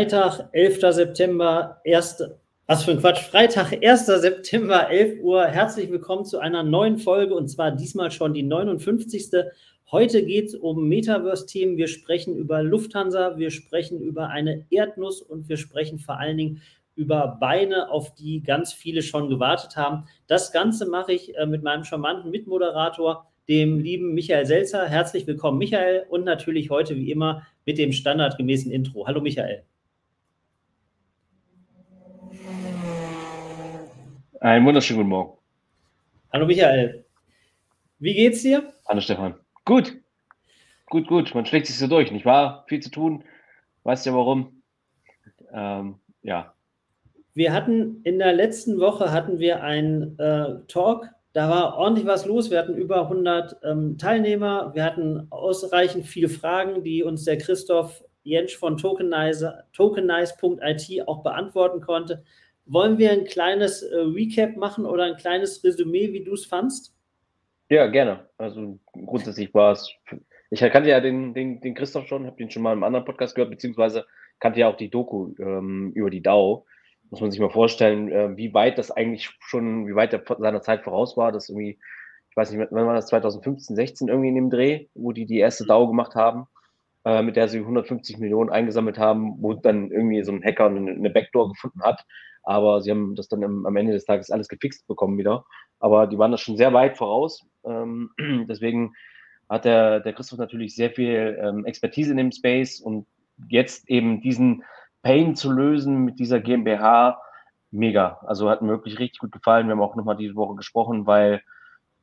[0.00, 0.80] Freitag, 11.
[0.94, 2.24] September, 1.
[2.66, 3.20] Was für ein Quatsch.
[3.20, 4.06] Freitag, 1.
[4.06, 5.44] September, 11 Uhr.
[5.44, 9.30] Herzlich willkommen zu einer neuen Folge und zwar diesmal schon die 59.
[9.90, 11.76] Heute geht es um Metaverse-Themen.
[11.76, 16.62] Wir sprechen über Lufthansa, wir sprechen über eine Erdnuss und wir sprechen vor allen Dingen
[16.94, 20.06] über Beine, auf die ganz viele schon gewartet haben.
[20.28, 24.88] Das Ganze mache ich äh, mit meinem charmanten Mitmoderator, dem lieben Michael Selzer.
[24.88, 29.06] Herzlich willkommen, Michael, und natürlich heute wie immer mit dem standardgemäßen Intro.
[29.06, 29.62] Hallo, Michael.
[34.40, 35.38] Einen wunderschönen guten Morgen.
[36.32, 37.04] Hallo, Michael.
[37.98, 38.72] Wie geht's dir?
[38.88, 39.34] Hallo, Stefan.
[39.64, 39.96] Gut.
[40.86, 41.34] Gut, gut.
[41.34, 42.64] Man schlägt sich so durch, nicht wahr?
[42.68, 43.24] Viel zu tun.
[43.84, 44.62] Weißt du ja warum?
[45.52, 46.54] Ähm, ja.
[47.34, 52.26] Wir hatten in der letzten Woche hatten wir einen äh, Talk da war ordentlich was
[52.26, 52.50] los.
[52.50, 54.74] Wir hatten über 100 ähm, Teilnehmer.
[54.74, 61.80] Wir hatten ausreichend viele Fragen, die uns der Christoph Jentsch von Tokenize.it Tokenize auch beantworten
[61.80, 62.24] konnte.
[62.72, 66.94] Wollen wir ein kleines äh, Recap machen oder ein kleines Resümee, wie du es fandst?
[67.68, 68.28] Ja, gerne.
[68.38, 69.92] Also grundsätzlich war es.
[70.50, 73.34] Ich kannte ja den, den, den Christoph schon, habe den schon mal im anderen Podcast
[73.34, 74.06] gehört, beziehungsweise
[74.40, 76.66] kannte ja auch die Doku ähm, über die DAO
[77.10, 80.62] muss man sich mal vorstellen, äh, wie weit das eigentlich schon, wie weit er seiner
[80.62, 81.32] Zeit voraus war.
[81.32, 81.78] Das irgendwie,
[82.30, 85.38] ich weiß nicht, wann war das, 2015, 16 irgendwie in dem Dreh, wo die die
[85.38, 86.46] erste DAO gemacht haben,
[87.04, 91.10] äh, mit der sie 150 Millionen eingesammelt haben, wo dann irgendwie so ein Hacker eine
[91.10, 92.04] Backdoor gefunden hat.
[92.42, 95.44] Aber sie haben das dann im, am Ende des Tages alles gefixt bekommen wieder.
[95.78, 97.44] Aber die waren da schon sehr weit voraus.
[97.64, 98.10] Ähm,
[98.48, 98.94] deswegen
[99.48, 103.06] hat der, der Christoph natürlich sehr viel ähm, Expertise in dem Space und
[103.48, 104.64] jetzt eben diesen
[105.02, 107.20] Pain zu lösen mit dieser GmbH,
[107.70, 108.20] mega.
[108.26, 109.66] Also hat mir wirklich richtig gut gefallen.
[109.66, 111.42] Wir haben auch nochmal diese Woche gesprochen, weil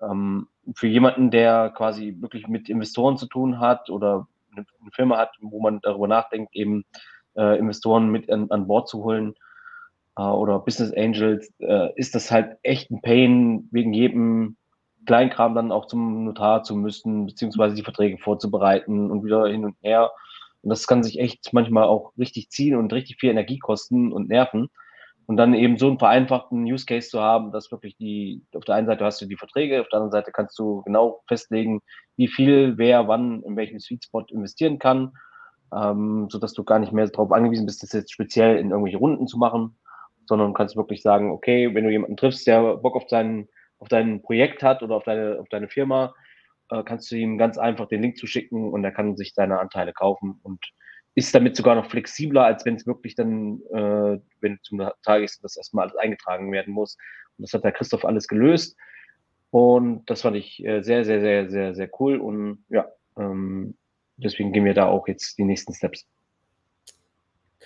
[0.02, 5.36] ähm, für jemanden, der quasi wirklich mit Investoren zu tun hat oder eine, Firma hat,
[5.42, 6.86] wo man darüber nachdenkt, eben
[7.36, 9.36] äh, Investoren mit an, an, Bord zu holen
[10.24, 14.58] oder Business Angels, äh, ist das halt echt ein Pain, wegen jedem
[15.06, 19.76] Kleinkram dann auch zum Notar zu müssen, beziehungsweise die Verträge vorzubereiten und wieder hin und
[19.82, 20.12] her.
[20.62, 24.28] Und das kann sich echt manchmal auch richtig ziehen und richtig viel Energie kosten und
[24.28, 24.70] nerven.
[25.28, 28.76] Und dann eben so einen vereinfachten Use Case zu haben, dass wirklich die, auf der
[28.76, 31.82] einen Seite hast du die Verträge, auf der anderen Seite kannst du genau festlegen,
[32.16, 35.12] wie viel, wer, wann, in welchem Sweet Spot investieren kann,
[35.76, 39.28] ähm, sodass du gar nicht mehr darauf angewiesen bist, das jetzt speziell in irgendwelche Runden
[39.28, 39.78] zu machen,
[40.28, 43.48] sondern kannst wirklich sagen, okay, wenn du jemanden triffst, der Bock auf dein,
[43.80, 46.14] auf dein Projekt hat oder auf deine, auf deine Firma,
[46.70, 49.94] äh, kannst du ihm ganz einfach den Link zuschicken und er kann sich seine Anteile
[49.94, 50.60] kaufen und
[51.16, 55.44] ist damit sogar noch flexibler, als wenn es wirklich dann, äh, wenn zum Tag ist,
[55.44, 56.96] das erstmal alles eingetragen werden muss.
[57.38, 58.78] Und das hat der Christoph alles gelöst.
[59.50, 62.18] Und das fand ich äh, sehr, sehr, sehr, sehr, sehr cool.
[62.18, 62.86] Und ja,
[63.18, 63.76] ähm,
[64.18, 66.08] deswegen gehen wir da auch jetzt die nächsten Steps.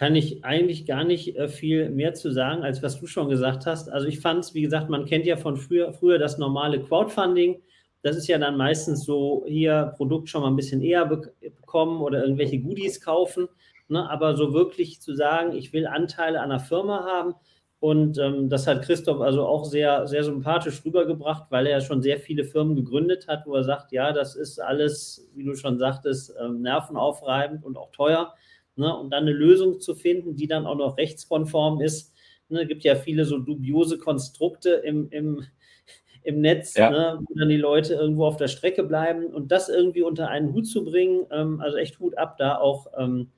[0.02, 3.66] Kann ich eigentlich gar nicht äh, viel mehr zu sagen, als was du schon gesagt
[3.66, 3.88] hast.
[3.90, 7.62] Also ich fand es, wie gesagt, man kennt ja von früher, früher das normale Crowdfunding
[8.04, 12.24] das ist ja dann meistens so, hier Produkt schon mal ein bisschen eher bekommen oder
[12.24, 13.48] irgendwelche Goodies kaufen.
[13.90, 14.10] Ne?
[14.10, 17.36] Aber so wirklich zu sagen, ich will Anteile an einer Firma haben.
[17.80, 22.20] Und ähm, das hat Christoph also auch sehr, sehr sympathisch rübergebracht, weil er schon sehr
[22.20, 26.34] viele Firmen gegründet hat, wo er sagt, ja, das ist alles, wie du schon sagtest,
[26.40, 28.34] ähm, nervenaufreibend und auch teuer.
[28.76, 28.96] Ne?
[28.96, 32.14] Und dann eine Lösung zu finden, die dann auch noch rechtskonform ist.
[32.50, 32.62] Ne?
[32.62, 35.44] Es gibt ja viele so dubiose Konstrukte im, im,
[36.24, 36.90] im Netz, ja.
[36.90, 40.54] ne, wo dann die Leute irgendwo auf der Strecke bleiben und das irgendwie unter einen
[40.54, 43.32] Hut zu bringen, ähm, also echt Hut ab, da auch ähm,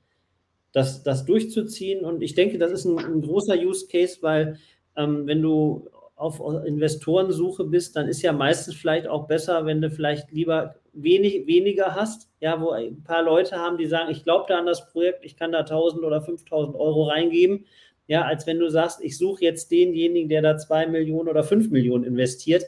[0.72, 2.04] das, das durchzuziehen.
[2.04, 4.58] Und ich denke, das ist ein, ein großer Use Case, weil
[4.96, 9.90] ähm, wenn du auf Investorensuche bist, dann ist ja meistens vielleicht auch besser, wenn du
[9.90, 14.44] vielleicht lieber wenig, weniger hast, ja, wo ein paar Leute haben, die sagen, ich glaube
[14.48, 17.64] da an das Projekt, ich kann da 1000 oder 5000 Euro reingeben
[18.06, 21.70] ja, als wenn du sagst, ich suche jetzt denjenigen, der da zwei Millionen oder fünf
[21.70, 22.64] Millionen investiert.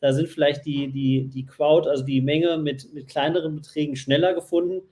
[0.00, 4.34] Da sind vielleicht die, die, die Crowd, also die Menge mit, mit kleineren Beträgen schneller
[4.34, 4.82] gefunden.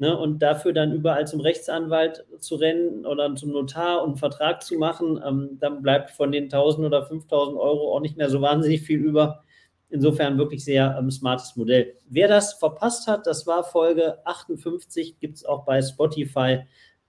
[0.00, 4.62] Ne, und dafür dann überall zum Rechtsanwalt zu rennen oder zum Notar und einen Vertrag
[4.62, 8.40] zu machen, ähm, dann bleibt von den 1000 oder 5000 Euro auch nicht mehr so
[8.40, 9.44] wahnsinnig viel über.
[9.90, 11.96] Insofern wirklich sehr ähm, smartes Modell.
[12.08, 16.60] Wer das verpasst hat, das war Folge 58, gibt es auch bei Spotify.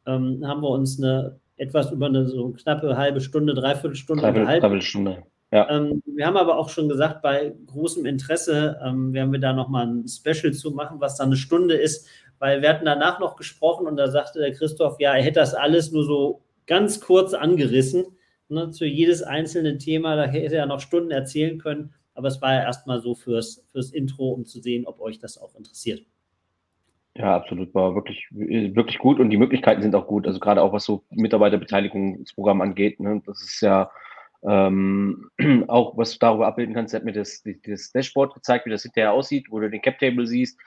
[0.05, 4.59] Ähm, haben wir uns eine etwas über eine so knappe halbe Stunde, dreiviertel Stunde Dreiviertel,
[4.59, 5.23] dreiviertel Stunde.
[5.51, 5.69] Ja.
[5.69, 9.85] Ähm, wir haben aber auch schon gesagt, bei großem Interesse ähm, werden wir da nochmal
[9.85, 12.07] ein Special zu machen, was dann eine Stunde ist,
[12.39, 15.53] weil wir hatten danach noch gesprochen und da sagte der Christoph, ja, er hätte das
[15.53, 18.05] alles nur so ganz kurz angerissen,
[18.47, 22.53] ne, zu jedes einzelne Thema, da hätte er noch Stunden erzählen können, aber es war
[22.53, 26.01] ja erstmal so fürs, fürs Intro, um zu sehen, ob euch das auch interessiert.
[27.15, 27.73] Ja, absolut.
[27.75, 30.25] War wirklich, wirklich gut und die Möglichkeiten sind auch gut.
[30.25, 33.01] Also gerade auch was so Mitarbeiterbeteiligungsprogramm angeht.
[33.01, 33.21] Ne?
[33.25, 33.91] Das ist ja
[34.47, 35.29] ähm,
[35.67, 36.93] auch, was du darüber abbilden kannst.
[36.93, 39.99] Er hat mir das, das Dashboard gezeigt, wie das hinterher aussieht, wo du den Cap
[39.99, 40.59] Table siehst.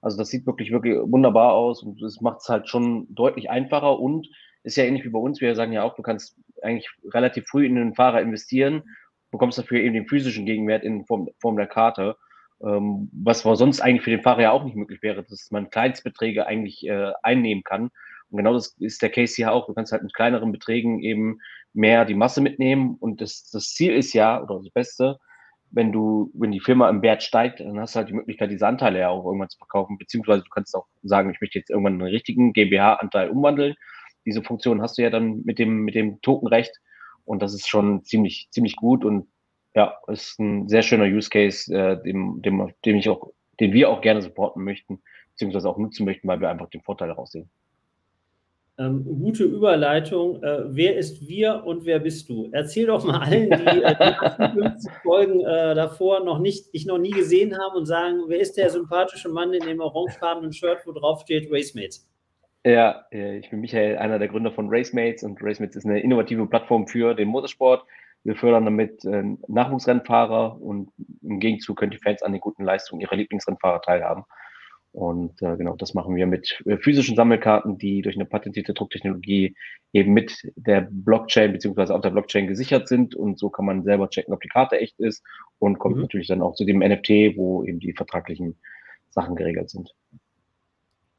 [0.00, 3.98] Also das sieht wirklich, wirklich wunderbar aus und das macht es halt schon deutlich einfacher
[3.98, 4.28] und
[4.64, 5.40] ist ja ähnlich wie bei uns.
[5.40, 8.82] Wir sagen ja auch, du kannst eigentlich relativ früh in den Fahrer investieren,
[9.30, 12.16] bekommst dafür eben den physischen Gegenwert in Form, Form der Karte
[12.64, 16.46] ähm, was sonst eigentlich für den Fahrer ja auch nicht möglich wäre, dass man Kleinstbeträge
[16.46, 17.90] eigentlich äh, einnehmen kann.
[18.32, 19.66] Und genau das ist der Case hier auch.
[19.66, 21.38] Du kannst halt mit kleineren Beträgen eben
[21.74, 22.96] mehr die Masse mitnehmen.
[22.98, 25.18] Und das, das Ziel ist ja, oder das Beste,
[25.70, 28.66] wenn du, wenn die Firma im Wert steigt, dann hast du halt die Möglichkeit, diese
[28.66, 29.98] Anteile ja auch irgendwann zu verkaufen.
[29.98, 33.74] Beziehungsweise du kannst auch sagen, ich möchte jetzt irgendwann einen richtigen GmbH-Anteil umwandeln.
[34.24, 36.74] Diese Funktion hast du ja dann mit dem, mit dem Tokenrecht.
[37.24, 39.04] Und das ist schon ziemlich, ziemlich gut.
[39.04, 39.28] Und
[39.74, 43.90] ja, ist ein sehr schöner Use Case, äh, dem, dem, dem ich auch, den wir
[43.90, 47.50] auch gerne supporten möchten, beziehungsweise auch nutzen möchten, weil wir einfach den Vorteil daraus sehen.
[48.82, 50.42] Ähm, gute Überleitung.
[50.42, 52.48] Äh, wer ist wir und wer bist du?
[52.52, 53.94] Erzähl doch mal allen, die äh,
[54.54, 58.40] die 50 Folgen äh, davor noch nicht, ich noch nie gesehen haben und sagen, wer
[58.40, 62.08] ist der sympathische Mann in dem orangefarbenen Shirt, wo drauf steht Racemates?
[62.64, 66.86] Ja, ich bin Michael, einer der Gründer von Racemates und Racemates ist eine innovative Plattform
[66.86, 67.84] für den Motorsport.
[68.22, 70.92] Wir fördern damit äh, Nachwuchsrennfahrer und
[71.22, 74.24] im Gegenzug können die Fans an den guten Leistungen ihrer Lieblingsrennfahrer teilhaben.
[74.92, 79.54] Und äh, genau, das machen wir mit äh, physischen Sammelkarten, die durch eine patentierte Drucktechnologie
[79.92, 83.14] eben mit der Blockchain beziehungsweise auf der Blockchain gesichert sind.
[83.14, 85.24] Und so kann man selber checken, ob die Karte echt ist
[85.58, 86.02] und kommt mhm.
[86.02, 88.58] natürlich dann auch zu dem NFT, wo eben die vertraglichen
[89.10, 89.94] Sachen geregelt sind.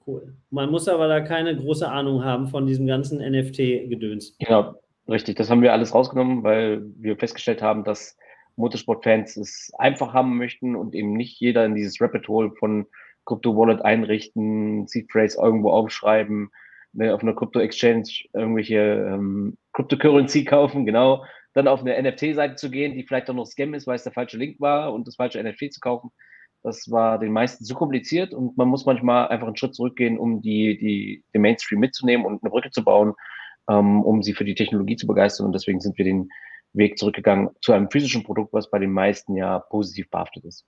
[0.05, 0.35] Cool.
[0.49, 4.35] Man muss aber da keine große Ahnung haben von diesem ganzen NFT-Gedöns.
[4.37, 4.75] Genau,
[5.09, 8.17] Richtig, das haben wir alles rausgenommen, weil wir festgestellt haben, dass
[8.55, 12.85] Motorsport-Fans es einfach haben möchten und eben nicht jeder in dieses Rapid Hole von
[13.25, 16.49] Crypto Wallet einrichten, Seed Phrase irgendwo aufschreiben,
[16.93, 22.71] ne, auf einer Crypto Exchange irgendwelche ähm, Cryptocurrency kaufen, genau, dann auf eine NFT-Seite zu
[22.71, 25.15] gehen, die vielleicht auch noch Scam ist, weil es der falsche Link war und das
[25.15, 26.11] falsche NFT zu kaufen.
[26.63, 30.41] Das war den meisten zu kompliziert und man muss manchmal einfach einen Schritt zurückgehen, um
[30.41, 33.13] die, die, den Mainstream mitzunehmen und eine Brücke zu bauen
[33.69, 35.45] ähm, um sie für die Technologie zu begeistern.
[35.47, 36.29] Und deswegen sind wir den
[36.73, 40.65] Weg zurückgegangen zu einem physischen Produkt, was bei den meisten ja positiv behaftet ist.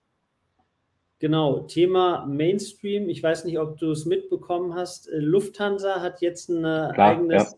[1.20, 3.08] Genau, Thema Mainstream.
[3.10, 5.08] Ich weiß nicht, ob du es mitbekommen hast.
[5.10, 7.56] Äh, Lufthansa hat jetzt ein eigenes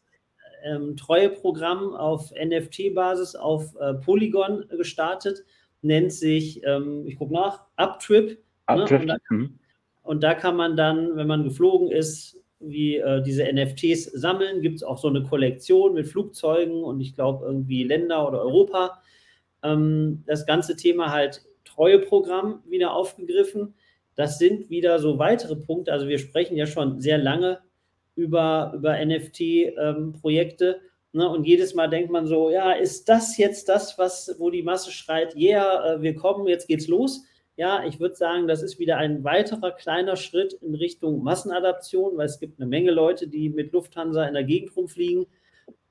[0.63, 0.75] ja.
[0.75, 5.43] ähm, Treueprogramm auf NFT-Basis auf äh, Polygon gestartet.
[5.81, 8.37] Nennt sich, ähm, ich gucke nach, Uptrip.
[8.67, 8.91] Uptrip.
[8.91, 9.01] Ne?
[9.01, 9.59] Und, da, mhm.
[10.03, 14.61] und, da, kann man dann, wenn man geflogen ist, wie äh, diese NFTs sammeln.
[14.61, 19.01] Gibt es auch so eine Kollektion mit Flugzeugen und ich glaube irgendwie Länder oder Europa.
[19.63, 21.46] Ähm, das ganze Thema halt
[21.77, 23.75] Treueprogramm wieder aufgegriffen.
[24.15, 25.93] Das sind wieder so weitere Punkte.
[25.93, 27.59] Also wir sprechen ja schon sehr lange
[28.15, 30.65] über, über NFT-Projekte.
[30.65, 31.29] Ähm, ne?
[31.29, 34.91] Und jedes Mal denkt man so, ja, ist das jetzt das, was, wo die Masse
[34.91, 37.23] schreit, yeah, äh, wir kommen, jetzt geht's los.
[37.57, 42.25] Ja, ich würde sagen, das ist wieder ein weiterer kleiner Schritt in Richtung Massenadaption, weil
[42.25, 45.27] es gibt eine Menge Leute, die mit Lufthansa in der Gegend rumfliegen.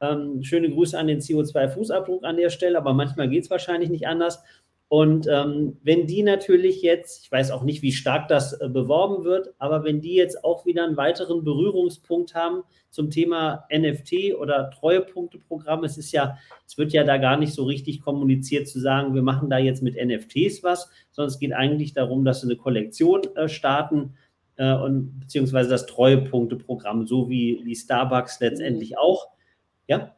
[0.01, 4.07] Ähm, schöne Grüße an den CO2-Fußabdruck an der Stelle, aber manchmal geht es wahrscheinlich nicht
[4.07, 4.43] anders.
[4.89, 9.25] Und ähm, wenn die natürlich jetzt, ich weiß auch nicht, wie stark das äh, beworben
[9.25, 14.71] wird, aber wenn die jetzt auch wieder einen weiteren Berührungspunkt haben zum Thema NFT oder
[14.71, 19.15] Treuepunkteprogramm, es ist ja, es wird ja da gar nicht so richtig kommuniziert zu sagen,
[19.15, 22.57] wir machen da jetzt mit NFTs was, sondern es geht eigentlich darum, dass sie eine
[22.57, 24.15] Kollektion äh, starten
[24.55, 29.27] äh, und beziehungsweise das Treuepunkteprogramm, so wie die Starbucks letztendlich auch.
[29.89, 30.15] Ja.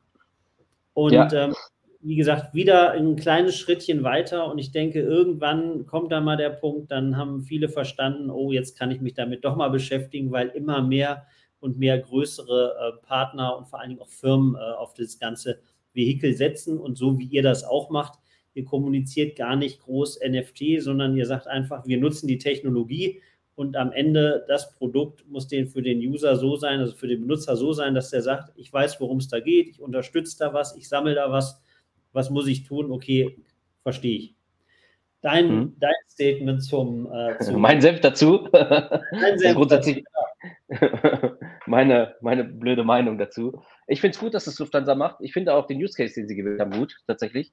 [0.92, 1.32] Und ja.
[1.32, 1.54] Ähm,
[2.00, 4.50] wie gesagt, wieder ein kleines Schrittchen weiter.
[4.50, 8.78] Und ich denke, irgendwann kommt da mal der Punkt, dann haben viele verstanden, oh, jetzt
[8.78, 11.26] kann ich mich damit doch mal beschäftigen, weil immer mehr
[11.60, 15.60] und mehr größere äh, Partner und vor allen Dingen auch Firmen äh, auf das ganze
[15.92, 16.78] Vehikel setzen.
[16.78, 18.20] Und so wie ihr das auch macht,
[18.54, 23.22] ihr kommuniziert gar nicht groß NFT, sondern ihr sagt einfach, wir nutzen die Technologie.
[23.56, 27.22] Und am Ende das Produkt muss den für den User so sein, also für den
[27.22, 30.54] Benutzer so sein, dass der sagt, ich weiß, worum es da geht, ich unterstütze da
[30.54, 31.60] was, ich sammle da was
[32.12, 32.90] was muss ich tun?
[32.90, 33.38] Okay,
[33.82, 34.34] verstehe ich.
[35.20, 35.76] Dein, mhm.
[35.80, 38.48] dein Statement zum, äh, zum Mein Senf dazu.
[38.52, 40.04] Mein Senf grundsätzlich
[41.66, 43.62] meine, meine blöde Meinung dazu.
[43.86, 45.16] Ich finde es gut, dass es Lufthansa macht.
[45.20, 47.52] Ich finde auch den Use Case, den sie gewählt haben, gut, tatsächlich.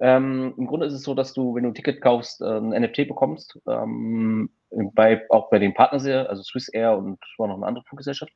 [0.00, 2.70] Ähm, Im Grunde ist es so, dass du, wenn du ein Ticket kaufst, äh, ein
[2.70, 4.50] NFT bekommst, ähm,
[4.94, 8.32] bei, auch bei den Partnern, also Swiss Air und war noch eine andere Fluggesellschaft.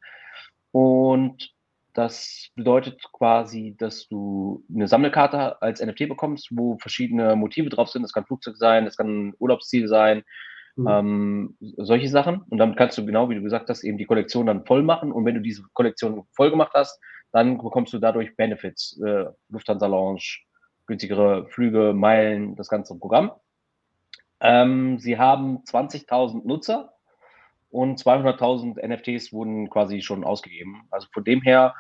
[0.71, 1.56] Und
[1.97, 8.03] das bedeutet quasi, dass du eine Sammelkarte als NFT bekommst, wo verschiedene Motive drauf sind.
[8.03, 10.25] Das kann Flugzeug sein, das kann Urlaubsziel sein,
[10.77, 10.87] Mhm.
[10.89, 12.43] Ähm, solche Sachen.
[12.51, 15.11] Und damit kannst du genau, wie du gesagt hast, eben die Kollektion dann voll machen.
[15.11, 17.01] Und wenn du diese Kollektion voll gemacht hast,
[17.33, 20.39] dann bekommst du dadurch Benefits, äh, Lufthansa Lounge,
[20.87, 23.33] günstigere Flüge, Meilen, das ganze Programm.
[24.41, 26.93] Ähm, sie haben 20.000 Nutzer
[27.71, 30.83] und 200.000 NFTs wurden quasi schon ausgegeben.
[30.91, 31.75] Also von dem her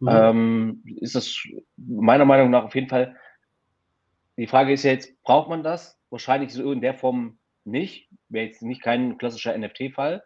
[0.00, 0.08] mhm.
[0.10, 1.42] ähm, ist das
[1.76, 3.16] meiner Meinung nach auf jeden Fall.
[4.36, 5.98] Die Frage ist ja jetzt, braucht man das?
[6.10, 8.08] Wahrscheinlich so in der Form nicht.
[8.28, 10.22] Wäre jetzt nicht kein klassischer NFT-Fall.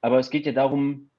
[0.00, 1.10] Aber es geht ja darum,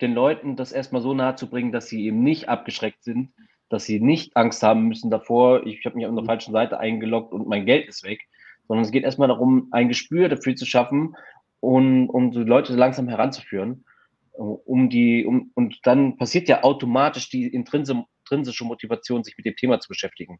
[0.00, 3.32] den Leuten das erstmal so nahe zu bringen, dass sie eben nicht abgeschreckt sind,
[3.68, 6.26] dass sie nicht Angst haben müssen davor, ich habe mich auf der mhm.
[6.26, 8.28] falschen Seite eingeloggt und mein Geld ist weg,
[8.66, 11.16] sondern es geht erstmal darum, ein Gespür dafür zu schaffen
[11.60, 13.84] und um die Leute langsam heranzuführen,
[14.32, 19.80] um die, um, und dann passiert ja automatisch die intrinsische Motivation, sich mit dem Thema
[19.80, 20.38] zu beschäftigen.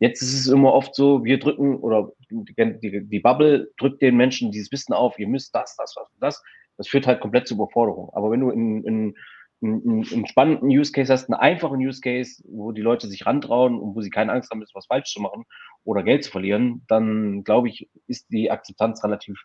[0.00, 4.50] Jetzt ist es immer oft so, wir drücken oder die, die, Bubble drückt den Menschen
[4.50, 6.42] dieses Wissen auf, ihr müsst das, das, was, das.
[6.76, 8.10] Das führt halt komplett zur Überforderung.
[8.14, 9.14] Aber wenn du in, in,
[9.60, 13.78] in, einen spannenden Use Case hast, einen einfachen Use Case, wo die Leute sich rantrauen
[13.78, 15.44] und wo sie keine Angst haben, was falsch zu machen
[15.84, 19.44] oder Geld zu verlieren, dann glaube ich, ist die Akzeptanz relativ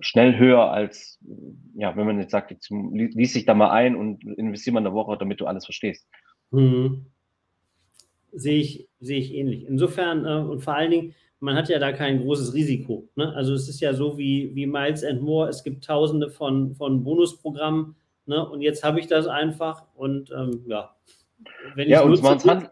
[0.00, 1.18] schnell höher als,
[1.74, 4.92] ja, wenn man jetzt sagt, jetzt lies dich da mal ein und investiere mal eine
[4.92, 6.08] Woche, damit du alles verstehst.
[6.50, 7.06] Mhm
[8.36, 9.66] sehe ich, sehe ich ähnlich.
[9.66, 13.08] Insofern äh, und vor allen Dingen, man hat ja da kein großes Risiko.
[13.16, 13.32] Ne?
[13.34, 17.02] Also es ist ja so wie, wie Miles and More, es gibt tausende von, von
[17.02, 17.96] Bonusprogrammen
[18.26, 18.48] ne?
[18.48, 20.94] und jetzt habe ich das einfach und ähm, ja.
[21.74, 22.70] Wenn ja, und nutze,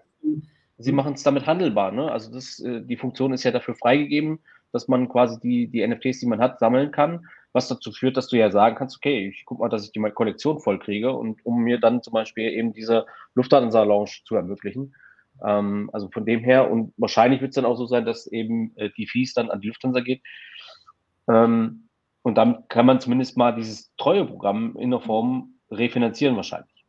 [0.79, 1.93] sie machen es damit handelbar.
[1.93, 2.11] Ne?
[2.11, 4.41] Also das, äh, die Funktion ist ja dafür freigegeben,
[4.75, 8.27] dass man quasi die, die NFTs, die man hat, sammeln kann, was dazu führt, dass
[8.27, 11.47] du ja sagen kannst, okay, ich guck mal, dass ich die Kollektion voll kriege und
[11.47, 14.97] um mir dann zum Beispiel eben diese Lufthansa-Lounge zu ermöglichen.
[15.47, 18.77] Ähm, also von dem her, und wahrscheinlich wird es dann auch so sein, dass eben
[18.77, 20.23] äh, die Fees dann an die Lufthansa geht.
[21.29, 21.89] Ähm,
[22.23, 26.85] und dann kann man zumindest mal dieses Treueprogramm in der Form refinanzieren wahrscheinlich.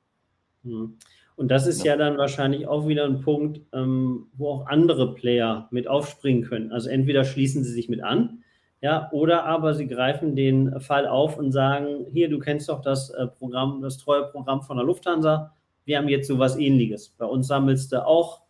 [0.64, 0.98] Mhm.
[1.36, 1.94] Und das ist ja.
[1.94, 6.72] ja, dann wahrscheinlich auch wieder ein Punkt, ähm, wo auch andere Player mit aufspringen können.
[6.72, 8.44] Also entweder schließen sie sich mit an,
[8.82, 13.10] ja, oder aber sie greifen den Fall auf und sagen, hier, du kennst doch das
[13.10, 15.54] äh, Programm, das Treueprogramm von der Lufthansa,
[15.86, 17.10] wir haben jetzt sowas ähnliches.
[17.18, 18.42] Bei uns sammelst du auch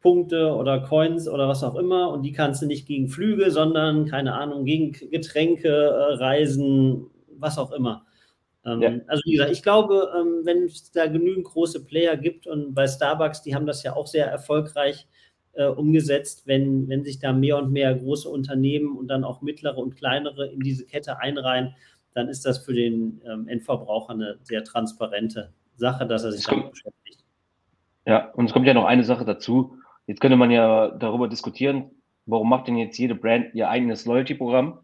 [0.00, 4.06] Punkte oder Coins oder was auch immer und die kannst du nicht gegen Flüge, sondern,
[4.06, 7.06] keine Ahnung, gegen Getränke, äh, Reisen,
[7.36, 8.04] was auch immer.
[8.68, 9.00] Ähm, ja.
[9.06, 12.86] Also wie gesagt, ich glaube, ähm, wenn es da genügend große Player gibt und bei
[12.86, 15.06] Starbucks, die haben das ja auch sehr erfolgreich
[15.54, 19.78] äh, umgesetzt, wenn, wenn sich da mehr und mehr große Unternehmen und dann auch mittlere
[19.78, 21.74] und kleinere in diese Kette einreihen,
[22.14, 26.70] dann ist das für den ähm, Endverbraucher eine sehr transparente Sache, dass er sich damit
[26.70, 27.24] beschäftigt.
[28.06, 29.78] Ja, und es kommt ja noch eine Sache dazu.
[30.06, 31.90] Jetzt könnte man ja darüber diskutieren,
[32.26, 34.80] warum macht denn jetzt jede Brand ihr eigenes Loyalty-Programm?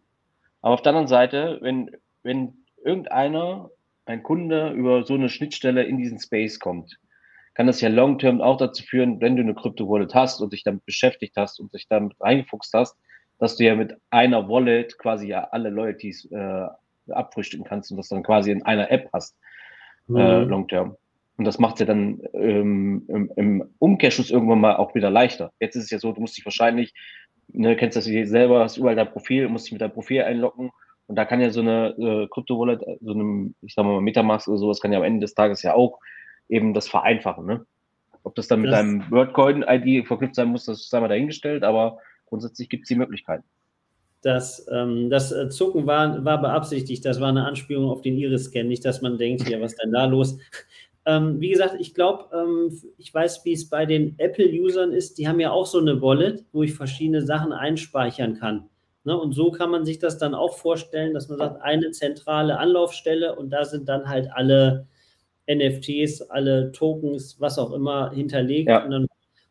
[0.61, 1.91] Aber auf der anderen Seite, wenn,
[2.23, 3.71] wenn irgendeiner,
[4.07, 6.99] ein Kunde über so eine Schnittstelle in diesen Space kommt,
[7.55, 10.85] kann das ja long-term auch dazu führen, wenn du eine Krypto-Wallet hast und dich damit
[10.85, 12.97] beschäftigt hast und dich damit reingefuchst hast,
[13.39, 16.67] dass du ja mit einer Wallet quasi ja alle Loyalties äh,
[17.11, 19.37] abfrühstücken kannst und das dann quasi in einer App hast
[20.09, 20.17] äh, mhm.
[20.19, 20.97] äh, long term.
[21.37, 25.53] Und das macht es ja dann ähm, im, im Umkehrschluss irgendwann mal auch wieder leichter.
[25.59, 26.95] Jetzt ist es ja so, du musst dich wahrscheinlich,
[27.49, 30.71] ne, kennst das selber, hast überall dein Profil, musst dich mit deinem Profil einloggen.
[31.07, 34.59] Und da kann ja so eine äh, Krypto-Wallet, so einem, ich sag mal, Metamask oder
[34.59, 36.01] sowas, kann ja am Ende des Tages ja auch
[36.49, 37.45] eben das vereinfachen.
[37.45, 37.67] Ne?
[38.23, 41.99] Ob das dann mit das, deinem WordCoin-ID verknüpft sein muss, das sei mal dahingestellt, aber
[42.27, 43.45] grundsätzlich gibt es die Möglichkeiten.
[44.23, 48.65] Das, ähm, das äh, Zucken war, war beabsichtigt, das war eine Anspielung auf den Iris-Scan,
[48.65, 50.39] nicht, dass man denkt, ja, was ist denn da los?
[51.07, 55.29] Ähm, wie gesagt, ich glaube, ähm, ich weiß, wie es bei den Apple-Usern ist, die
[55.29, 58.71] haben ja auch so eine Wallet, wo ich verschiedene Sachen einspeichern kann.
[59.05, 59.17] Ne?
[59.17, 63.37] Und so kann man sich das dann auch vorstellen, dass man sagt, eine zentrale Anlaufstelle
[63.37, 64.87] und da sind dann halt alle
[65.47, 68.69] NFTs, alle Tokens, was auch immer hinterlegt.
[68.71, 68.85] Ja.
[68.85, 69.07] Und, dann,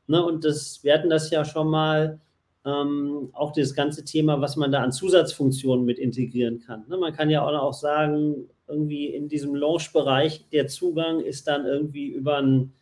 [0.07, 0.25] ne?
[0.25, 2.19] und das, wir hatten das ja schon mal
[2.65, 6.85] ähm, auch das ganze Thema, was man da an Zusatzfunktionen mit integrieren kann.
[6.87, 12.07] Ne, man kann ja auch sagen, irgendwie in diesem Launch-Bereich, der Zugang ist dann irgendwie
[12.07, 12.73] über einen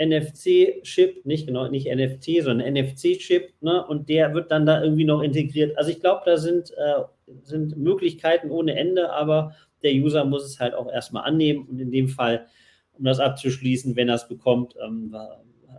[0.00, 3.84] NFC-Chip, nicht genau, nicht NFT, sondern NFC-Chip, ne?
[3.86, 5.76] und der wird dann da irgendwie noch integriert.
[5.76, 7.02] Also ich glaube, da sind, äh,
[7.42, 11.90] sind Möglichkeiten ohne Ende, aber der User muss es halt auch erstmal annehmen und in
[11.90, 12.46] dem Fall,
[12.92, 15.14] um das abzuschließen, wenn er es bekommt, ähm,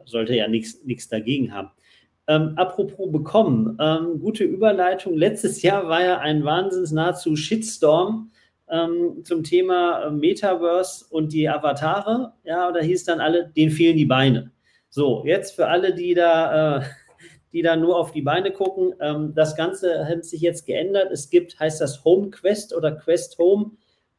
[0.06, 1.70] sollte er ja nichts dagegen haben.
[2.28, 5.16] Ähm, apropos bekommen, ähm, gute Überleitung.
[5.16, 8.32] Letztes Jahr war ja ein Wahnsinns nahezu Shitstorm
[8.70, 12.34] ähm, zum Thema äh, Metaverse und die Avatare.
[12.44, 14.52] Ja, da hieß dann alle, denen fehlen die Beine.
[14.90, 16.84] So, jetzt für alle, die da, äh,
[17.54, 18.94] die da nur auf die Beine gucken.
[19.00, 21.12] Ähm, das Ganze hat sich jetzt geändert.
[21.12, 23.72] Es gibt, heißt das Home Quest oder Quest Home.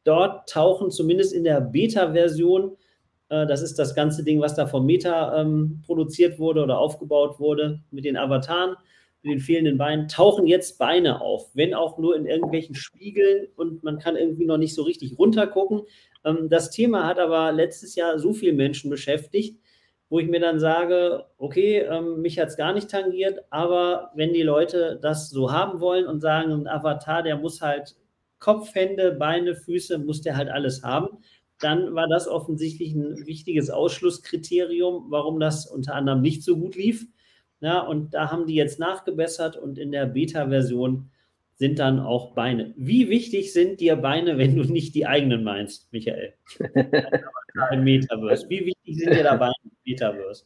[0.03, 2.75] Dort tauchen zumindest in der Beta-Version,
[3.29, 7.39] äh, das ist das ganze Ding, was da vom Meta ähm, produziert wurde oder aufgebaut
[7.39, 8.75] wurde mit den Avataren,
[9.23, 13.83] mit den fehlenden Beinen, tauchen jetzt Beine auf, wenn auch nur in irgendwelchen Spiegeln und
[13.83, 15.81] man kann irgendwie noch nicht so richtig runtergucken.
[16.25, 19.59] Ähm, das Thema hat aber letztes Jahr so viele Menschen beschäftigt,
[20.09, 24.33] wo ich mir dann sage, okay, ähm, mich hat es gar nicht tangiert, aber wenn
[24.33, 27.95] die Leute das so haben wollen und sagen, ein Avatar, der muss halt
[28.39, 31.19] Kopf, Hände, Beine, Füße, muss der halt alles haben,
[31.59, 37.05] dann war das offensichtlich ein wichtiges Ausschlusskriterium, warum das unter anderem nicht so gut lief.
[37.61, 41.09] Ja, und da haben die jetzt nachgebessert und in der Beta-Version
[41.61, 42.73] sind dann auch Beine.
[42.75, 46.33] Wie wichtig sind dir Beine, wenn du nicht die eigenen meinst, Michael?
[47.71, 48.49] Im Metaverse.
[48.49, 50.45] Wie wichtig sind dir da Beine im Metaverse?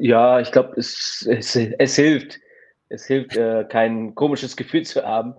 [0.00, 2.40] Ja, ich glaube, es, es, es, hilft.
[2.88, 5.34] Es hilft, äh, kein komisches Gefühl zu haben.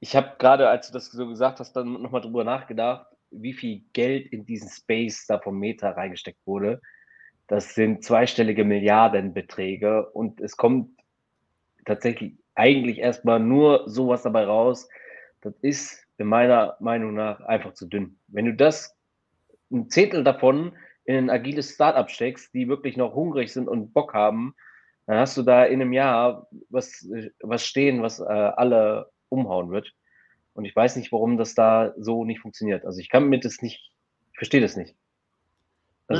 [0.00, 3.82] Ich habe gerade, als du das so gesagt hast, dann nochmal drüber nachgedacht, wie viel
[3.94, 6.82] Geld in diesen Space da vom Meta reingesteckt wurde.
[7.46, 10.90] Das sind zweistellige Milliardenbeträge und es kommt
[11.84, 14.88] tatsächlich eigentlich erstmal nur sowas dabei raus.
[15.42, 18.18] Das ist in meiner Meinung nach einfach zu dünn.
[18.28, 18.96] Wenn du das
[19.70, 20.72] ein Zehntel davon
[21.04, 24.54] in ein agiles Startup steckst, die wirklich noch hungrig sind und Bock haben,
[25.06, 27.06] dann hast du da in einem Jahr was,
[27.40, 29.92] was stehen, was äh, alle umhauen wird.
[30.54, 32.86] Und ich weiß nicht, warum das da so nicht funktioniert.
[32.86, 33.92] Also ich kann mir das nicht,
[34.32, 34.96] ich verstehe das nicht.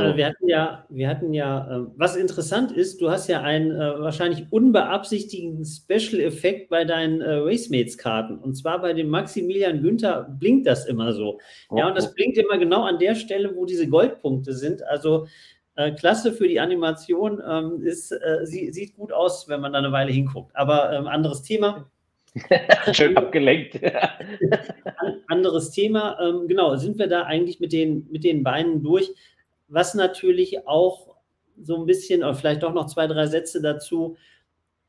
[0.00, 3.72] Also, wir hatten ja, wir hatten ja, äh, was interessant ist, du hast ja einen
[3.72, 8.38] äh, wahrscheinlich unbeabsichtigten Special-Effekt bei deinen äh, Racemates-Karten.
[8.38, 11.38] Und zwar bei dem Maximilian Günther blinkt das immer so.
[11.68, 12.14] Oh, ja, und das oh.
[12.14, 14.82] blinkt immer genau an der Stelle, wo diese Goldpunkte sind.
[14.86, 15.26] Also
[15.76, 19.80] äh, klasse für die Animation, ähm, ist, äh, sie, sieht gut aus, wenn man da
[19.80, 20.54] eine Weile hinguckt.
[20.54, 21.90] Aber ähm, anderes Thema.
[22.92, 23.80] Schön abgelenkt.
[25.28, 26.18] anderes Thema.
[26.20, 29.12] Ähm, genau, sind wir da eigentlich mit den, mit den Beinen durch?
[29.68, 31.16] Was natürlich auch
[31.60, 34.16] so ein bisschen, oder vielleicht doch noch zwei, drei Sätze dazu,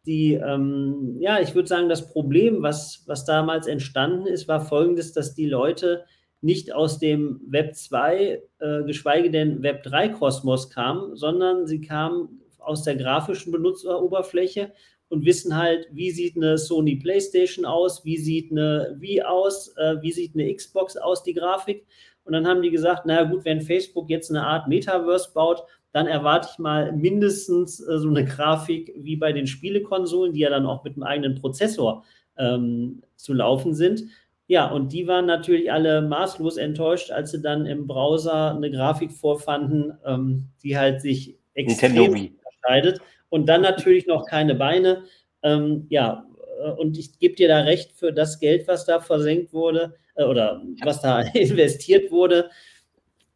[0.05, 5.13] die, ähm, ja, ich würde sagen, das Problem, was, was damals entstanden ist, war folgendes,
[5.13, 6.05] dass die Leute
[6.41, 12.41] nicht aus dem Web 2, äh, geschweige denn Web 3 Kosmos kamen, sondern sie kamen
[12.59, 14.71] aus der grafischen Benutzeroberfläche
[15.09, 19.95] und wissen halt, wie sieht eine Sony PlayStation aus, wie sieht eine Wii aus, äh,
[20.01, 21.85] wie sieht eine Xbox aus, die Grafik.
[22.25, 26.07] Und dann haben die gesagt, naja gut, wenn Facebook jetzt eine Art Metaverse baut, dann
[26.07, 30.65] erwarte ich mal mindestens äh, so eine Grafik wie bei den Spielekonsolen, die ja dann
[30.65, 32.03] auch mit einem eigenen Prozessor
[32.37, 34.03] ähm, zu laufen sind.
[34.47, 39.11] Ja, und die waren natürlich alle maßlos enttäuscht, als sie dann im Browser eine Grafik
[39.11, 42.99] vorfanden, ähm, die halt sich extrem unterscheidet.
[43.29, 45.03] Und dann natürlich noch keine Beine.
[45.43, 46.25] Ähm, ja,
[46.63, 50.61] äh, und ich gebe dir da recht für das Geld, was da versenkt wurde oder
[50.83, 52.49] was da investiert wurde.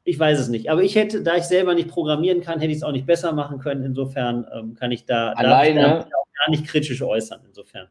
[0.04, 0.70] Ich weiß es nicht.
[0.70, 3.32] Aber ich hätte, da ich selber nicht programmieren kann, hätte ich es auch nicht besser
[3.32, 3.84] machen können.
[3.84, 7.42] Insofern ähm, kann ich da, alleine, da auch gar nicht kritisch äußern.
[7.46, 7.88] Insofern.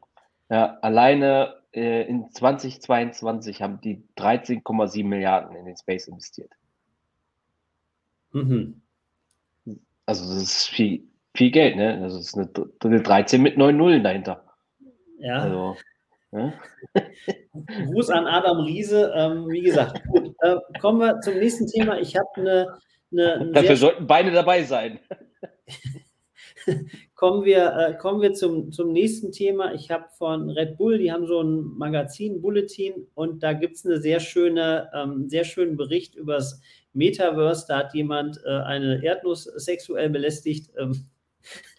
[0.49, 6.51] Ja, alleine äh, in 2022 haben die 13,7 Milliarden in den Space investiert.
[8.31, 8.81] Mhm.
[10.05, 11.03] Also das ist viel,
[11.35, 11.99] viel Geld, ne?
[12.01, 12.49] Das ist eine,
[12.83, 14.43] eine 13 mit 9 Nullen dahinter.
[15.19, 15.39] Ja.
[15.41, 15.77] Also,
[16.31, 16.53] ja.
[17.91, 19.11] Gruß an Adam Riese.
[19.15, 21.99] Ähm, wie gesagt, gut, äh, kommen wir zum nächsten Thema.
[21.99, 22.79] Ich habe eine,
[23.11, 24.99] eine, Dafür sollten beide dabei sein.
[27.15, 29.73] kommen wir, äh, kommen wir zum, zum nächsten Thema.
[29.73, 33.85] Ich habe von Red Bull, die haben so ein Magazin, Bulletin, und da gibt es
[33.85, 36.61] einen sehr, schöne, ähm, sehr schönen Bericht über das
[36.93, 37.65] Metaverse.
[37.67, 40.71] Da hat jemand äh, eine Erdnuss sexuell belästigt.
[40.77, 41.05] Ähm,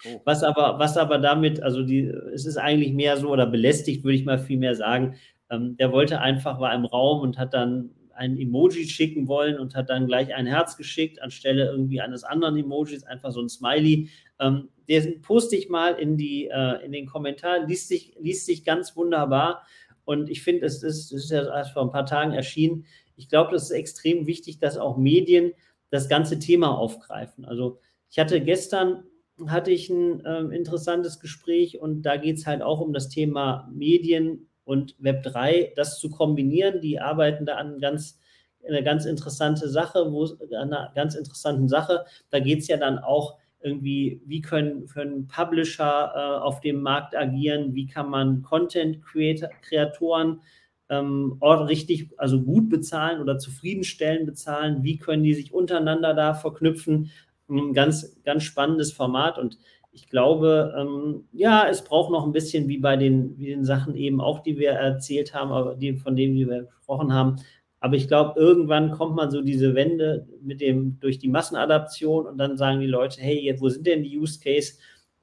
[0.06, 0.20] Oh.
[0.24, 4.16] Was aber, was aber damit, also die, es ist eigentlich mehr so oder belästigt, würde
[4.16, 5.16] ich mal viel mehr sagen.
[5.50, 9.74] Ähm, der wollte einfach, war im Raum und hat dann ein Emoji schicken wollen und
[9.74, 14.10] hat dann gleich ein Herz geschickt, anstelle irgendwie eines anderen Emojis, einfach so ein Smiley.
[14.38, 18.64] Ähm, den poste ich mal in, die, äh, in den Kommentaren, liest sich, liest sich
[18.64, 19.66] ganz wunderbar.
[20.04, 22.84] Und ich finde, es ist, es ist ja erst vor ein paar Tagen erschienen.
[23.16, 25.52] Ich glaube, das ist extrem wichtig, dass auch Medien
[25.90, 27.44] das ganze Thema aufgreifen.
[27.44, 27.78] Also
[28.10, 29.04] ich hatte gestern
[29.48, 33.70] hatte ich ein äh, interessantes Gespräch und da geht es halt auch um das Thema
[33.72, 36.80] Medien und Web 3, das zu kombinieren.
[36.80, 38.18] Die arbeiten da an ganz
[38.66, 42.04] eine ganz interessante Sache, wo einer ganz interessanten Sache.
[42.30, 47.16] Da geht es ja dann auch irgendwie, wie können, können Publisher äh, auf dem Markt
[47.16, 50.40] agieren, wie kann man Content-Kreatoren
[50.88, 57.10] ähm, richtig, also gut bezahlen oder zufriedenstellend bezahlen, wie können die sich untereinander da verknüpfen
[57.50, 59.38] ein ganz, ganz spannendes Format.
[59.38, 59.58] Und
[59.92, 63.94] Ich glaube, ähm, ja, es braucht noch ein bisschen wie bei den, wie den Sachen
[63.96, 67.36] eben auch, die wir erzählt haben, aber die, von denen wir gesprochen haben.
[67.80, 72.38] Aber ich glaube, irgendwann kommt man so diese Wende mit dem, durch die Massenadaption und
[72.38, 74.74] dann sagen die Leute, hey, jetzt, wo sind denn die Use Case?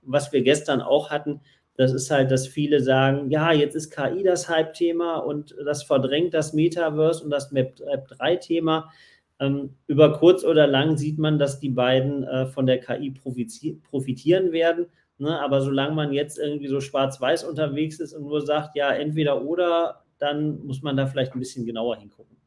[0.02, 1.42] Was wir gestern auch hatten,
[1.76, 6.34] das ist halt, dass viele sagen, ja, jetzt ist KI das Hype-Thema und das verdrängt
[6.34, 8.92] das Metaverse und das Map 3-Thema.
[9.39, 14.52] Ähm, über kurz oder lang sieht man, dass die beiden äh, von der KI profitieren
[14.52, 14.88] werden.
[15.19, 15.39] Ne?
[15.39, 20.04] Aber solange man jetzt irgendwie so schwarz-weiß unterwegs ist und nur sagt, ja, entweder oder,
[20.19, 22.38] dann muss man da vielleicht ein bisschen genauer hingucken.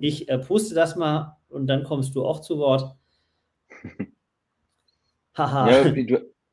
[0.00, 2.96] Ich äh, puste das mal und dann kommst du auch zu Wort.
[5.36, 5.70] Haha.
[5.70, 6.04] ja, du,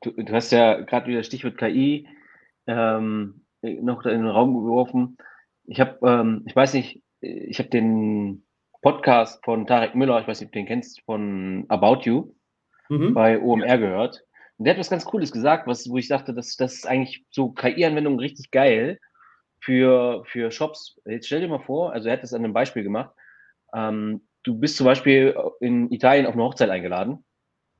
[0.01, 2.07] du, du, hast ja gerade wieder Stichwort KI
[2.65, 5.17] ähm, noch in den Raum geworfen.
[5.65, 8.43] Ich habe, ähm, ich weiß nicht, ich habe den
[8.81, 12.33] Podcast von Tarek Müller, ich weiß nicht, ob du den kennst, von About You
[12.89, 13.13] mhm.
[13.13, 14.23] bei OMR gehört.
[14.57, 17.25] Und der hat was ganz Cooles gesagt, was, wo ich dachte, das, das ist eigentlich
[17.31, 18.99] so KI-Anwendung richtig geil
[19.59, 20.99] für, für Shops.
[21.05, 23.11] Jetzt stell dir mal vor, also er hat das an einem Beispiel gemacht.
[23.73, 27.23] Ähm, du bist zum Beispiel in Italien auf eine Hochzeit eingeladen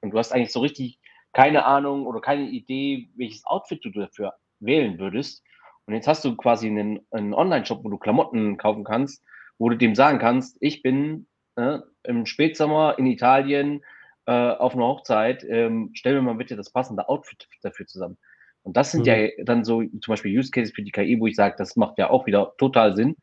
[0.02, 1.00] und du hast eigentlich so richtig
[1.34, 5.44] keine Ahnung oder keine Idee, welches Outfit du dafür wählen würdest.
[5.86, 9.24] Und jetzt hast du quasi einen, einen Online-Shop, wo du Klamotten kaufen kannst,
[9.62, 13.84] wo du dem sagen kannst, ich bin äh, im Spätsommer in Italien
[14.26, 18.18] äh, auf einer Hochzeit, ähm, stell mir mal bitte das passende Outfit dafür zusammen.
[18.64, 19.06] Und das sind mhm.
[19.06, 22.00] ja dann so zum Beispiel Use Cases für die KI, wo ich sage, das macht
[22.00, 23.16] ja auch wieder total Sinn,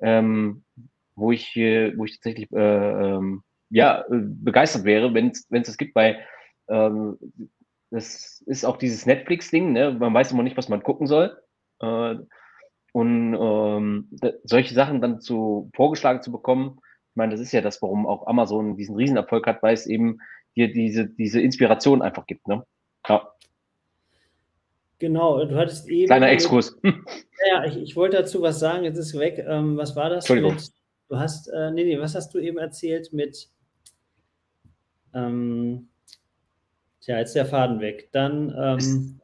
[0.00, 0.64] ähm,
[1.14, 2.58] wo ich, äh, wo ich tatsächlich äh,
[3.14, 6.18] ähm, ja, begeistert wäre, wenn es das gibt, weil
[6.68, 7.16] ähm,
[7.92, 9.92] das ist auch dieses Netflix-Ding, ne?
[9.92, 11.40] man weiß immer nicht, was man gucken soll.
[11.80, 12.16] Äh,
[12.96, 14.08] und ähm,
[14.44, 16.78] solche Sachen dann zu vorgeschlagen zu bekommen,
[17.10, 20.18] ich meine, das ist ja das, warum auch Amazon diesen Riesenerfolg hat, weil es eben
[20.56, 22.48] dir diese, diese Inspiration einfach gibt.
[22.48, 22.64] Ne?
[23.06, 23.30] Ja.
[24.98, 26.06] Genau, du hattest eben.
[26.06, 26.78] Kleiner Exkurs.
[27.48, 29.44] Ja, ich, ich wollte dazu was sagen, jetzt ist weg.
[29.46, 30.24] Ähm, was war das?
[30.24, 30.54] Entschuldigung.
[30.54, 30.72] Mit,
[31.10, 33.50] du hast, äh, nee, nee, was hast du eben erzählt mit.
[35.14, 35.88] Ähm,
[37.02, 38.08] tja, jetzt ist der Faden weg.
[38.12, 38.52] Dann.
[38.58, 39.14] Ähm, ist,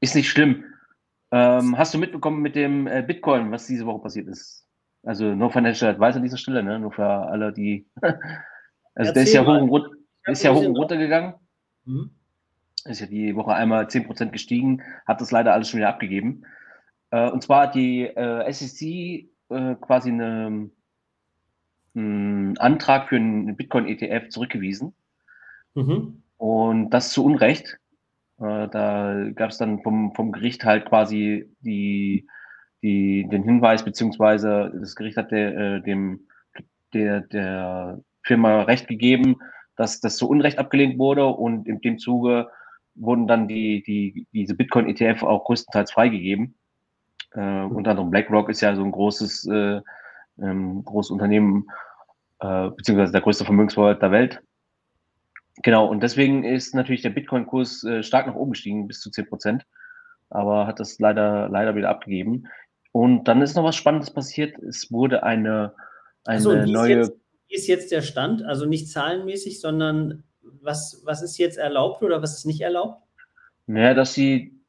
[0.00, 0.64] ist, nicht schlimm.
[1.32, 4.66] Ähm, hast du mitbekommen mit dem äh, Bitcoin, was diese Woche passiert ist?
[5.02, 6.78] Also, no financial advice an dieser Stelle, ne?
[6.78, 7.88] Nur für alle, die.
[8.94, 9.90] also, der ist ja hoch und, runter,
[10.26, 11.34] ist ja hoch und runter gegangen.
[11.84, 12.10] Mhm.
[12.84, 16.44] Ist ja die Woche einmal 10% gestiegen, hat das leider alles schon wieder abgegeben.
[17.10, 20.70] Äh, und zwar hat die äh, SEC äh, quasi eine,
[21.94, 24.94] einen Antrag für einen Bitcoin-ETF zurückgewiesen.
[25.74, 26.22] Mhm.
[26.36, 27.78] Und das zu Unrecht.
[28.38, 32.26] Äh, da gab es dann vom, vom Gericht halt quasi die,
[32.82, 36.26] die, den Hinweis, beziehungsweise das Gericht hat der, äh, dem,
[36.92, 39.36] der, der Firma Recht gegeben,
[39.76, 42.48] dass das zu Unrecht abgelehnt wurde und in dem Zuge
[42.94, 46.56] wurden dann die, die, diese Bitcoin-ETF auch größtenteils freigegeben.
[47.34, 47.76] Äh, mhm.
[47.76, 49.80] unter anderem BlackRock ist ja so ein großes, äh,
[50.40, 51.66] ähm, großes Unternehmen,
[52.40, 54.42] äh, beziehungsweise der größte Vermögensverwalter der Welt.
[55.62, 59.28] Genau, und deswegen ist natürlich der Bitcoin-Kurs äh, stark nach oben gestiegen, bis zu 10
[59.28, 59.66] Prozent,
[60.28, 62.44] aber hat das leider, leider wieder abgegeben.
[62.92, 64.58] Und dann ist noch was Spannendes passiert.
[64.58, 65.74] Es wurde eine,
[66.24, 67.00] eine so, neue.
[67.00, 68.42] Ist jetzt, wie ist jetzt der Stand?
[68.42, 73.02] Also nicht zahlenmäßig, sondern was, was ist jetzt erlaubt oder was ist nicht erlaubt?
[73.66, 74.60] Naja, dass sie,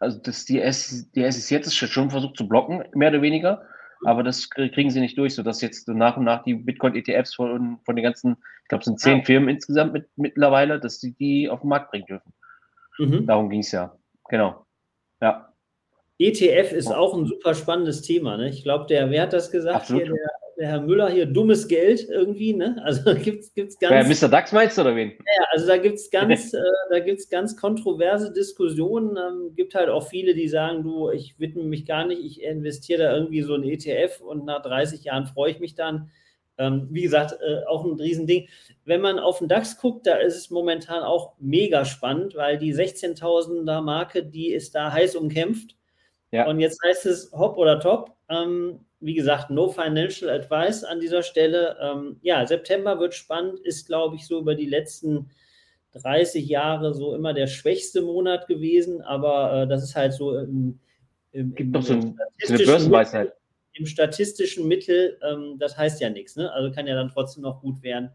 [0.00, 3.62] also dass die, S, die SEC jetzt schon versucht zu blocken, mehr oder weniger,
[4.04, 7.96] aber das kriegen sie nicht durch, sodass jetzt nach und nach die Bitcoin-ETFs von, von
[7.96, 9.24] den ganzen, ich glaube, es sind zehn ah.
[9.24, 12.32] Firmen insgesamt mit, mittlerweile, dass sie die auf den Markt bringen dürfen.
[12.98, 13.26] Mhm.
[13.26, 13.96] Darum ging es ja.
[14.28, 14.66] Genau.
[15.20, 15.52] Ja.
[16.18, 18.36] ETF ist auch ein super spannendes Thema.
[18.36, 18.48] Ne?
[18.48, 19.76] Ich glaube, der, wer hat das gesagt?
[19.76, 20.02] Absolut.
[20.02, 22.80] Hier, der, der Herr Müller hier, dummes Geld irgendwie, ne?
[22.84, 23.78] Also gibt es ganz.
[23.80, 24.28] Ja, Mr.
[24.28, 25.10] Dax meinst du oder wen?
[25.10, 29.16] Ja, also da gibt es ganz, äh, ganz kontroverse Diskussionen.
[29.16, 33.04] Ähm, gibt halt auch viele, die sagen, du, ich widme mich gar nicht, ich investiere
[33.04, 36.10] da irgendwie so ein ETF und nach 30 Jahren freue ich mich dann.
[36.60, 38.48] Ähm, wie gesagt, äh, auch ein Riesending.
[38.84, 42.74] Wenn man auf den DAX guckt, da ist es momentan auch mega spannend, weil die
[42.74, 45.76] 16.000er Marke, die ist da heiß umkämpft.
[46.32, 46.48] Ja.
[46.48, 48.16] Und jetzt heißt es hopp oder top.
[48.28, 51.76] Ähm, wie gesagt, no financial advice an dieser Stelle.
[51.80, 55.30] Ähm, ja, September wird spannend, ist, glaube ich, so über die letzten
[55.92, 60.78] 30 Jahre so immer der schwächste Monat gewesen, aber äh, das ist halt so im,
[61.32, 62.14] im, Gibt im, so eine
[62.64, 63.32] Börsenweisheit.
[63.72, 66.52] Im statistischen Mittel, ähm, das heißt ja nichts, ne?
[66.52, 68.10] also kann ja dann trotzdem noch gut werden.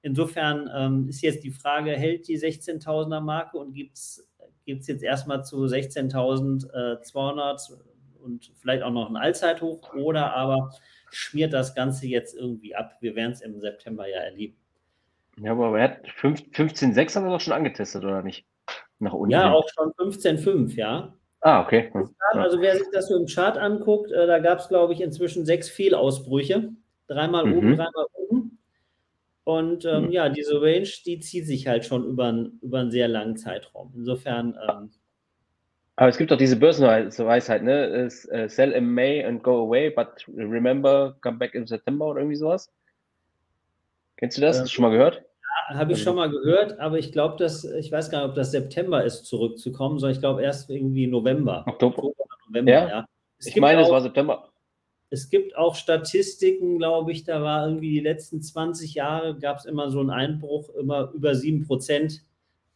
[0.00, 4.28] Insofern ähm, ist jetzt die Frage, hält die 16.000er Marke und gibt es
[4.66, 7.78] jetzt erstmal zu 16.200
[8.22, 10.70] und vielleicht auch noch ein Allzeithoch oder aber
[11.10, 12.96] schmiert das Ganze jetzt irgendwie ab.
[13.00, 14.56] Wir werden es im September ja erleben.
[15.38, 18.46] Ja, aber er hat 15,6 haben wir doch schon angetestet, oder nicht?
[19.02, 19.32] nach unten.
[19.32, 21.14] Ja, auch schon 15,5, ja.
[21.40, 21.92] Ah, okay.
[22.32, 25.44] Also wer sich das so im Chart anguckt, äh, da gab es, glaube ich, inzwischen
[25.44, 26.70] sechs Fehlausbrüche.
[27.08, 27.58] Dreimal mhm.
[27.58, 28.58] oben, dreimal unten.
[29.44, 30.12] Und ähm, mhm.
[30.12, 33.92] ja, diese Range, die zieht sich halt schon über, über einen sehr langen Zeitraum.
[33.96, 34.56] Insofern.
[34.68, 34.90] Ähm,
[35.96, 38.08] aber es gibt doch diese Börsenweisheit, ne?
[38.32, 42.36] Uh, sell in May and go away, but remember, come back in September oder irgendwie
[42.36, 42.72] sowas.
[44.16, 44.60] Kennst du das?
[44.60, 45.24] Hast du schon mal gehört?
[45.68, 48.34] habe ich also schon mal gehört, aber ich glaube, dass ich weiß gar nicht, ob
[48.34, 51.64] das September ist, zurückzukommen, sondern ich glaube erst irgendwie November.
[51.66, 51.98] Oktober.
[51.98, 52.88] Oktober November, ja.
[52.88, 53.06] ja.
[53.38, 54.48] Ich meine, auch, es war September.
[55.10, 59.64] Es gibt auch Statistiken, glaube ich, da war irgendwie die letzten 20 Jahre gab es
[59.64, 62.22] immer so einen Einbruch, immer über 7 Prozent.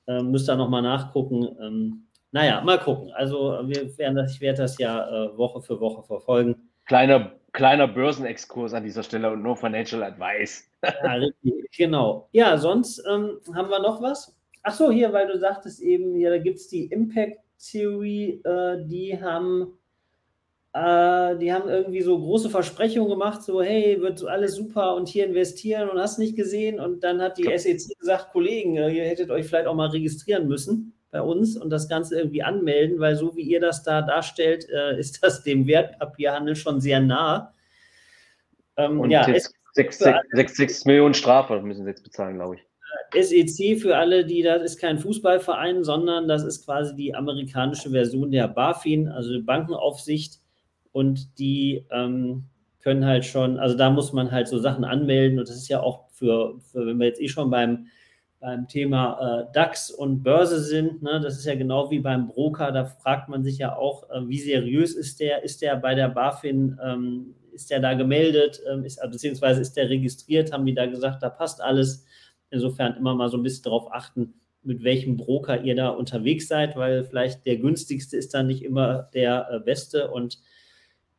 [0.06, 1.48] Ähm, müsst ihr nochmal nachgucken.
[1.60, 2.05] Ähm,
[2.36, 3.10] naja, mal gucken.
[3.14, 6.68] Also wir werden das, ich werde das ja äh, Woche für Woche verfolgen.
[6.84, 10.70] Kleiner, kleiner Börsenexkurs an dieser Stelle und no financial advice.
[11.02, 12.28] Ja, richtig, genau.
[12.32, 14.36] Ja, sonst ähm, haben wir noch was?
[14.62, 18.84] Ach so, hier, weil du sagtest eben, ja, da gibt es die Impact Theory, äh,
[18.84, 19.78] die haben
[20.74, 25.24] äh, die haben irgendwie so große Versprechungen gemacht, so hey, wird alles super und hier
[25.24, 26.78] investieren und hast nicht gesehen.
[26.78, 30.46] Und dann hat die SEC gesagt, Kollegen, äh, ihr hättet euch vielleicht auch mal registrieren
[30.46, 34.68] müssen bei uns und das Ganze irgendwie anmelden, weil so wie ihr das da darstellt,
[34.68, 37.54] äh, ist das dem Wertpapierhandel schon sehr nah.
[38.76, 42.56] Ähm, und ja, jetzt 6, 6, 6, 6 Millionen Strafe müssen sie jetzt bezahlen, glaube
[42.56, 42.62] ich.
[43.14, 48.30] SEC für alle, die das ist kein Fußballverein, sondern das ist quasi die amerikanische Version
[48.30, 50.40] der BaFin, also die Bankenaufsicht.
[50.92, 52.44] Und die ähm,
[52.82, 55.38] können halt schon, also da muss man halt so Sachen anmelden.
[55.38, 57.86] Und das ist ja auch für, für wenn wir jetzt eh schon beim,
[58.40, 62.70] beim Thema äh, DAX und Börse sind, ne, das ist ja genau wie beim Broker,
[62.70, 66.08] da fragt man sich ja auch, äh, wie seriös ist der, ist der bei der
[66.08, 70.86] BaFin, ähm, ist der da gemeldet, ähm, ist, beziehungsweise ist der registriert, haben die da
[70.86, 72.04] gesagt, da passt alles.
[72.50, 76.76] Insofern immer mal so ein bisschen darauf achten, mit welchem Broker ihr da unterwegs seid,
[76.76, 80.38] weil vielleicht der günstigste ist dann nicht immer der äh, beste und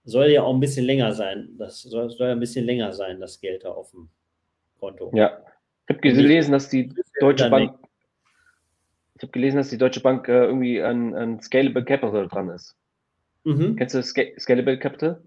[0.03, 1.49] soll ja auch ein bisschen länger sein.
[1.57, 4.09] Das soll, soll ja ein bisschen länger sein, das Geld da auf dem
[4.79, 5.11] Konto.
[5.13, 5.39] Ja,
[5.87, 7.77] ich habe gelesen, dass die Deutsche Bank,
[9.15, 12.75] ich habe gelesen, dass die Deutsche Bank äh, irgendwie an, an Scalable Capital dran ist.
[13.45, 13.77] Mhm.
[13.77, 15.21] Kennst du Sc Scalable Capital?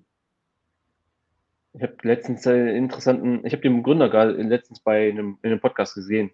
[1.72, 5.60] Ich habe letztens einen interessanten, ich habe den Gründer gerade letztens bei einem, in einem
[5.60, 6.30] Podcast gesehen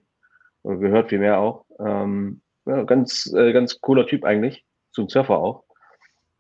[0.63, 1.65] oder gehört vielmehr auch.
[1.79, 5.65] Ähm, ja, ganz, äh, ganz cooler Typ eigentlich, so ein Surfer auch.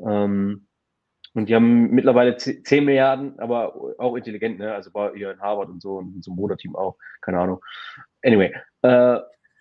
[0.00, 0.65] Ähm,
[1.36, 4.72] und die haben mittlerweile 10 Milliarden, aber auch intelligent, ne?
[4.74, 7.60] Also bei ihr in Harvard und so und so ein Bruderteam auch, keine Ahnung.
[8.24, 9.18] Anyway, äh,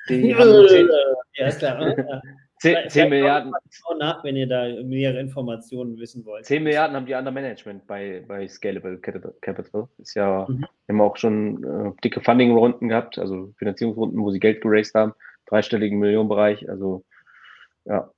[0.08, 0.90] die haben 10,
[1.36, 2.22] ja, klar.
[2.62, 3.52] 10, 10 Milliarden.
[4.00, 6.46] nach, wenn ihr da mehrere Informationen wissen wollt.
[6.46, 9.90] 10 Milliarden haben die under Management bei, bei Scalable Capital.
[9.98, 10.66] Ist ja, mhm.
[10.88, 15.14] haben auch schon äh, dicke Funding-Runden gehabt, also Finanzierungsrunden, wo sie Geld geraced haben,
[15.48, 16.70] dreistelligen Millionenbereich.
[16.70, 17.04] Also
[17.84, 18.10] ja,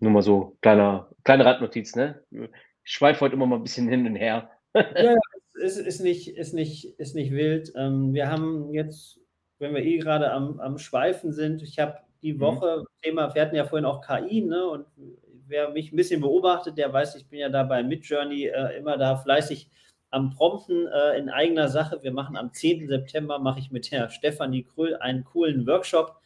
[0.00, 2.22] nur mal so kleiner, kleine Randnotiz, ne?
[2.30, 4.50] Ich schweife heute immer mal ein bisschen hin und her.
[4.74, 5.14] ja,
[5.62, 7.72] es ist, ist, nicht, ist, nicht, ist nicht wild.
[7.76, 9.20] Ähm, wir haben jetzt,
[9.58, 12.40] wenn wir eh gerade am, am Schweifen sind, ich habe die mhm.
[12.40, 12.86] Woche, mhm.
[13.02, 14.66] Thema, wir hatten ja vorhin auch KI, ne?
[14.66, 14.86] Und
[15.46, 18.96] wer mich ein bisschen beobachtet, der weiß, ich bin ja da bei Midjourney äh, immer
[18.96, 19.70] da fleißig
[20.10, 22.02] am Prompten äh, in eigener Sache.
[22.02, 22.88] Wir machen am 10.
[22.88, 26.20] September, mache ich mit der Stefanie Krüll einen coolen Workshop.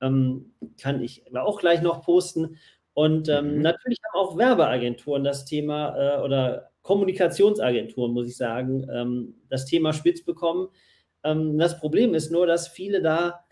[0.00, 2.56] Ähm, kann ich auch gleich noch posten.
[2.98, 3.62] Und ähm, mhm.
[3.62, 9.92] natürlich haben auch Werbeagenturen das Thema äh, oder Kommunikationsagenturen, muss ich sagen, ähm, das Thema
[9.92, 10.66] spitz bekommen.
[11.22, 13.44] Ähm, das Problem ist nur, dass viele da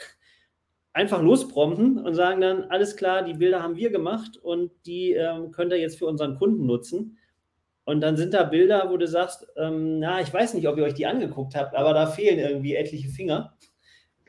[0.92, 5.52] einfach losprompten und sagen dann, alles klar, die Bilder haben wir gemacht und die ähm,
[5.52, 7.16] könnt ihr jetzt für unseren Kunden nutzen.
[7.84, 10.82] Und dann sind da Bilder, wo du sagst, ähm, na, ich weiß nicht, ob ihr
[10.82, 13.56] euch die angeguckt habt, aber da fehlen irgendwie etliche Finger.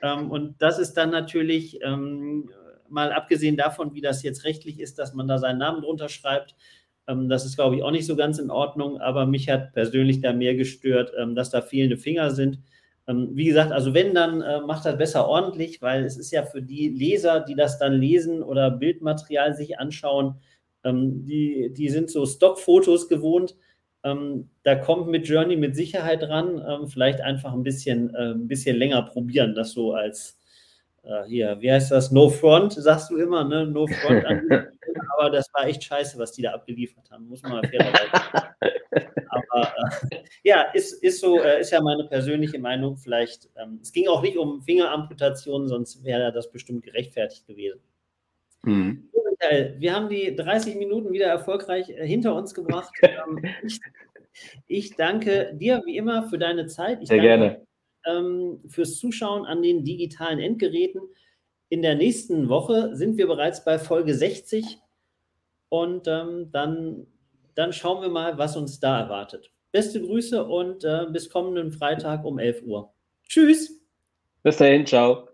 [0.04, 1.80] Ähm, und das ist dann natürlich,
[2.90, 6.56] mal abgesehen davon, wie das jetzt rechtlich ist, dass man da seinen Namen drunter schreibt,
[7.08, 9.00] ähm, das ist, glaube ich, auch nicht so ganz in Ordnung.
[9.00, 12.60] Aber mich hat persönlich da mehr gestört, ähm, dass da fehlende Finger sind.
[13.08, 16.44] Ähm, wie gesagt, also wenn, dann äh, macht das besser ordentlich, weil es ist ja
[16.44, 20.36] für die Leser, die das dann lesen oder Bildmaterial sich anschauen,
[20.86, 23.58] die, die sind so Stockfotos gewohnt.
[24.04, 26.26] Da kommt mit Journey mit Sicherheit.
[26.32, 30.37] Ähm, vielleicht einfach ein bisschen, äh, ein bisschen länger probieren, das so als
[31.28, 32.12] hier, wie heißt das?
[32.12, 33.66] No Front, sagst du immer, ne?
[33.66, 34.26] No Front.
[35.18, 38.54] aber das war echt scheiße, was die da abgeliefert haben, muss man fairerweise
[39.30, 39.74] Aber
[40.12, 42.98] äh, ja, ist, ist so, äh, ist ja meine persönliche Meinung.
[42.98, 47.82] Vielleicht, ähm, es ging auch nicht um Fingeramputation, sonst wäre das bestimmt gerechtfertigt gewesen.
[48.64, 49.10] Mhm.
[49.78, 52.94] Wir haben die 30 Minuten wieder erfolgreich äh, hinter uns gebracht.
[53.04, 53.80] Ähm, ich,
[54.68, 57.02] ich, danke dir wie immer für deine Zeit.
[57.02, 57.67] Ich Sehr gerne.
[58.08, 61.02] Ähm, fürs Zuschauen an den digitalen Endgeräten.
[61.70, 64.80] in der nächsten Woche sind wir bereits bei Folge 60
[65.70, 67.08] und ähm, dann,
[67.56, 69.52] dann schauen wir mal, was uns da erwartet.
[69.72, 72.94] Beste Grüße und äh, bis kommenden Freitag um 11 Uhr.
[73.28, 73.82] Tschüss.
[74.44, 75.28] Bis dahin, ciao.